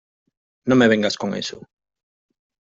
no 0.65 0.75
me 0.75 0.87
vengas 0.87 1.15
con 1.15 1.35
eso. 1.35 1.63